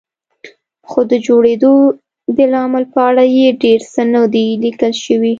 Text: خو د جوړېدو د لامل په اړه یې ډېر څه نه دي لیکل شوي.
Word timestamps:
خو 0.89 0.99
د 1.11 1.13
جوړېدو 1.25 1.73
د 2.37 2.39
لامل 2.53 2.83
په 2.93 2.99
اړه 3.09 3.23
یې 3.37 3.47
ډېر 3.63 3.79
څه 3.93 4.01
نه 4.13 4.21
دي 4.33 4.47
لیکل 4.63 4.91
شوي. 5.05 5.29